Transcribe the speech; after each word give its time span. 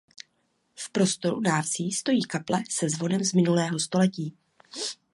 V 0.75 0.89
prostoru 0.89 1.41
návsi 1.41 1.91
stojí 1.91 2.21
kaple 2.23 2.63
se 2.69 2.89
zvonem 2.89 3.23
z 3.23 3.33
minulého 3.33 3.79
století. 3.79 4.37